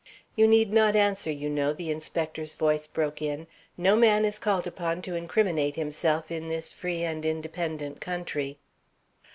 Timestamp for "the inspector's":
1.73-2.53